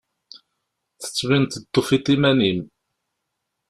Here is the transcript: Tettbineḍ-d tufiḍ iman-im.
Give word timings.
Tettbineḍ-d 1.01 1.65
tufiḍ 1.73 2.05
iman-im. 2.15 2.59